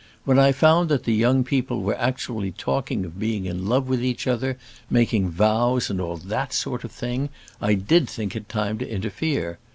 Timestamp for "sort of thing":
6.53-7.29